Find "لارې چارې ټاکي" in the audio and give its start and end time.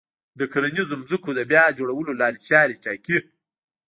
2.21-3.17